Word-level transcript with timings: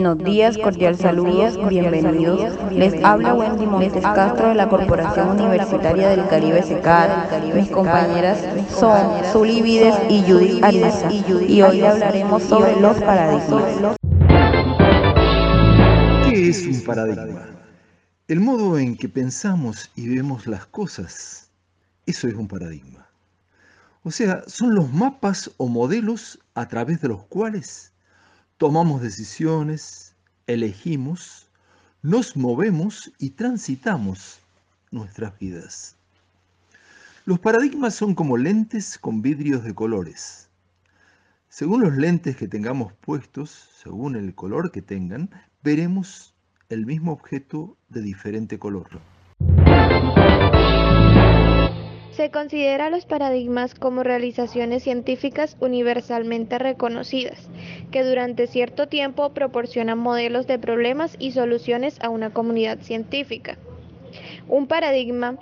Buenos 0.00 0.24
días, 0.24 0.56
cordial 0.56 0.96
saludos, 0.96 1.58
bienvenidos. 1.68 2.56
Les 2.70 3.02
habla 3.02 3.34
Wendy 3.34 3.66
Montes 3.66 4.00
Castro 4.00 4.50
de 4.50 4.54
la 4.54 4.68
Corporación 4.68 5.30
Universitaria 5.30 6.10
del 6.10 6.24
Caribe 6.28 6.62
SECAR. 6.62 7.52
Mis 7.52 7.68
compañeras 7.68 8.38
son 8.70 9.24
Zuli 9.32 9.60
Vides 9.60 9.96
y 10.08 10.22
Judith 10.22 10.62
Ariza. 10.62 11.12
Y 11.12 11.62
hoy 11.62 11.80
hablaremos 11.80 12.44
sobre 12.44 12.80
los 12.80 12.96
paradigmas. 12.98 13.96
¿Qué 16.30 16.48
es 16.48 16.64
un 16.64 16.80
paradigma? 16.84 17.46
El 18.28 18.38
modo 18.38 18.78
en 18.78 18.96
que 18.96 19.08
pensamos 19.08 19.90
y 19.96 20.14
vemos 20.14 20.46
las 20.46 20.64
cosas, 20.66 21.50
eso 22.06 22.28
es 22.28 22.34
un 22.34 22.46
paradigma. 22.46 23.04
O 24.04 24.12
sea, 24.12 24.44
son 24.46 24.76
los 24.76 24.92
mapas 24.92 25.50
o 25.56 25.66
modelos 25.66 26.38
a 26.54 26.68
través 26.68 27.00
de 27.00 27.08
los 27.08 27.24
cuales 27.24 27.92
tomamos 28.58 29.00
decisiones, 29.00 30.16
elegimos, 30.48 31.48
nos 32.02 32.36
movemos 32.36 33.12
y 33.18 33.30
transitamos 33.30 34.40
nuestras 34.90 35.38
vidas. 35.38 35.96
Los 37.24 37.38
paradigmas 37.38 37.94
son 37.94 38.14
como 38.14 38.36
lentes 38.36 38.98
con 38.98 39.22
vidrios 39.22 39.62
de 39.62 39.74
colores. 39.74 40.48
Según 41.48 41.82
los 41.82 41.96
lentes 41.96 42.36
que 42.36 42.48
tengamos 42.48 42.92
puestos, 42.94 43.70
según 43.82 44.16
el 44.16 44.34
color 44.34 44.72
que 44.72 44.82
tengan, 44.82 45.30
veremos 45.62 46.34
el 46.68 46.84
mismo 46.84 47.12
objeto 47.12 47.76
de 47.88 48.02
diferente 48.02 48.58
color. 48.58 48.88
Se 52.18 52.32
considera 52.32 52.90
los 52.90 53.06
paradigmas 53.06 53.76
como 53.76 54.02
realizaciones 54.02 54.82
científicas 54.82 55.56
universalmente 55.60 56.58
reconocidas, 56.58 57.48
que 57.92 58.02
durante 58.02 58.48
cierto 58.48 58.88
tiempo 58.88 59.30
proporcionan 59.30 60.00
modelos 60.00 60.48
de 60.48 60.58
problemas 60.58 61.14
y 61.20 61.30
soluciones 61.30 61.96
a 62.00 62.08
una 62.08 62.30
comunidad 62.30 62.80
científica. 62.80 63.56
Un 64.48 64.66
paradigma 64.66 65.38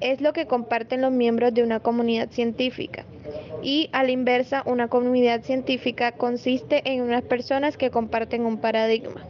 es 0.00 0.20
lo 0.20 0.32
que 0.32 0.46
comparten 0.46 1.00
los 1.00 1.10
miembros 1.10 1.52
de 1.52 1.64
una 1.64 1.80
comunidad 1.80 2.30
científica 2.30 3.04
y 3.60 3.90
a 3.90 4.04
la 4.04 4.12
inversa 4.12 4.62
una 4.66 4.86
comunidad 4.86 5.42
científica 5.42 6.12
consiste 6.12 6.82
en 6.84 7.02
unas 7.02 7.22
personas 7.22 7.76
que 7.76 7.90
comparten 7.90 8.46
un 8.46 8.58
paradigma. 8.58 9.26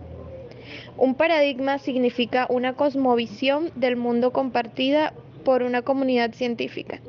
Un 0.98 1.14
paradigma 1.14 1.78
significa 1.78 2.46
una 2.50 2.74
cosmovisión 2.74 3.70
del 3.74 3.96
mundo 3.96 4.34
compartida 4.34 5.14
por 5.44 5.62
una 5.62 5.82
comunidad 5.82 6.32
científica, 6.32 7.00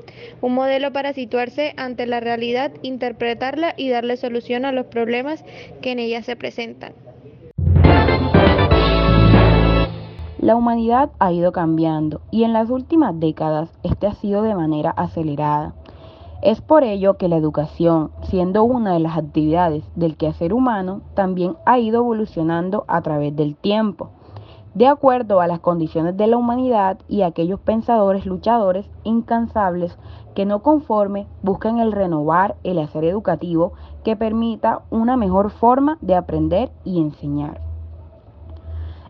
un 0.41 0.53
modelo 0.53 0.91
para 0.91 1.13
situarse 1.13 1.73
ante 1.77 2.05
la 2.05 2.19
realidad, 2.19 2.71
interpretarla 2.81 3.73
y 3.77 3.89
darle 3.89 4.17
solución 4.17 4.65
a 4.65 4.71
los 4.71 4.87
problemas 4.87 5.43
que 5.81 5.91
en 5.91 5.99
ella 5.99 6.23
se 6.23 6.35
presentan. 6.35 6.93
La 10.39 10.55
humanidad 10.55 11.11
ha 11.19 11.31
ido 11.31 11.51
cambiando 11.51 12.21
y 12.31 12.43
en 12.45 12.53
las 12.53 12.71
últimas 12.71 13.19
décadas 13.19 13.69
este 13.83 14.07
ha 14.07 14.13
sido 14.15 14.41
de 14.41 14.55
manera 14.55 14.89
acelerada. 14.89 15.75
Es 16.41 16.61
por 16.61 16.83
ello 16.83 17.17
que 17.17 17.27
la 17.27 17.37
educación, 17.37 18.09
siendo 18.23 18.63
una 18.63 18.93
de 18.93 18.99
las 18.99 19.15
actividades 19.15 19.83
del 19.95 20.17
quehacer 20.17 20.53
humano, 20.53 21.03
también 21.13 21.57
ha 21.67 21.77
ido 21.77 21.99
evolucionando 21.99 22.85
a 22.87 23.03
través 23.03 23.35
del 23.35 23.55
tiempo 23.55 24.09
de 24.73 24.87
acuerdo 24.87 25.41
a 25.41 25.47
las 25.47 25.59
condiciones 25.59 26.15
de 26.15 26.27
la 26.27 26.37
humanidad 26.37 26.97
y 27.09 27.23
aquellos 27.23 27.59
pensadores 27.59 28.25
luchadores 28.25 28.89
incansables 29.03 29.97
que 30.33 30.45
no 30.45 30.63
conforme 30.63 31.27
buscan 31.43 31.79
el 31.79 31.91
renovar 31.91 32.55
el 32.63 32.79
hacer 32.79 33.03
educativo 33.03 33.73
que 34.03 34.15
permita 34.15 34.81
una 34.89 35.17
mejor 35.17 35.51
forma 35.51 35.97
de 36.01 36.15
aprender 36.15 36.71
y 36.85 37.01
enseñar. 37.01 37.59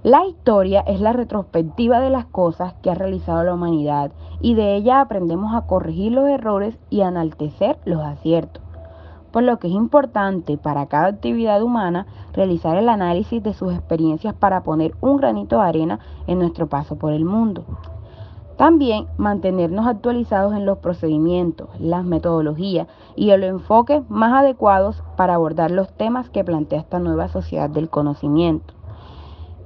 La 0.03 0.25
historia 0.25 0.81
es 0.81 0.99
la 0.99 1.13
retrospectiva 1.13 1.99
de 1.99 2.09
las 2.09 2.25
cosas 2.25 2.73
que 2.81 2.89
ha 2.89 2.95
realizado 2.95 3.43
la 3.43 3.53
humanidad 3.53 4.11
y 4.39 4.55
de 4.55 4.75
ella 4.75 4.99
aprendemos 4.99 5.53
a 5.53 5.67
corregir 5.67 6.11
los 6.11 6.27
errores 6.27 6.79
y 6.89 7.01
a 7.01 7.09
enaltecer 7.09 7.77
los 7.85 8.01
aciertos 8.01 8.60
por 9.31 9.43
lo 9.43 9.59
que 9.59 9.67
es 9.67 9.73
importante 9.73 10.57
para 10.57 10.85
cada 10.87 11.07
actividad 11.07 11.61
humana 11.61 12.05
realizar 12.33 12.77
el 12.77 12.89
análisis 12.89 13.41
de 13.41 13.53
sus 13.53 13.73
experiencias 13.73 14.33
para 14.33 14.63
poner 14.63 14.93
un 15.01 15.17
granito 15.17 15.57
de 15.57 15.67
arena 15.67 15.99
en 16.27 16.39
nuestro 16.39 16.67
paso 16.67 16.97
por 16.97 17.13
el 17.13 17.25
mundo. 17.25 17.63
También 18.57 19.07
mantenernos 19.17 19.87
actualizados 19.87 20.53
en 20.53 20.67
los 20.67 20.77
procedimientos, 20.77 21.69
las 21.79 22.05
metodologías 22.05 22.87
y 23.15 23.31
el 23.31 23.43
enfoque 23.43 24.03
más 24.07 24.33
adecuados 24.33 25.03
para 25.17 25.33
abordar 25.33 25.71
los 25.71 25.91
temas 25.93 26.29
que 26.29 26.43
plantea 26.43 26.81
esta 26.81 26.99
nueva 26.99 27.27
sociedad 27.27 27.71
del 27.71 27.89
conocimiento. 27.89 28.75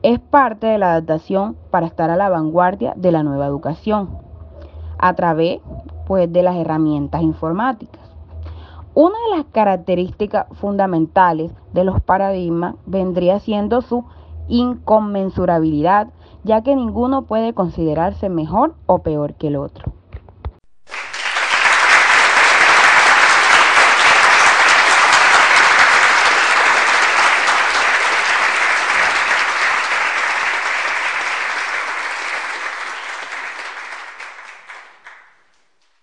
Es 0.01 0.19
parte 0.19 0.67
de 0.67 0.77
la 0.77 0.91
adaptación 0.91 1.57
para 1.71 1.87
estar 1.87 2.09
a 2.09 2.15
la 2.15 2.29
vanguardia 2.29 2.93
de 2.95 3.11
la 3.11 3.23
nueva 3.23 3.47
educación, 3.47 4.09
a 4.97 5.13
través 5.13 5.59
pues, 6.07 6.31
de 6.31 6.43
las 6.43 6.55
herramientas 6.55 7.21
informáticas. 7.21 8.14
Una 8.95 9.15
de 9.29 9.35
las 9.35 9.45
características 9.47 10.47
fundamentales 10.53 11.51
de 11.73 11.83
los 11.83 11.99
paradigmas 11.99 12.75
vendría 12.85 13.41
siendo 13.41 13.81
su 13.81 14.05
inconmensurabilidad, 14.47 16.13
ya 16.45 16.61
que 16.61 16.77
ninguno 16.77 17.23
puede 17.23 17.53
considerarse 17.53 18.29
mejor 18.29 18.75
o 18.85 18.99
peor 18.99 19.33
que 19.33 19.47
el 19.47 19.57
otro. 19.57 19.91